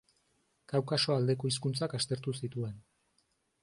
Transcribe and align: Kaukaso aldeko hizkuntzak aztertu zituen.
Kaukaso 0.73 1.13
aldeko 1.17 1.53
hizkuntzak 1.53 1.97
aztertu 2.01 2.37
zituen. 2.43 2.85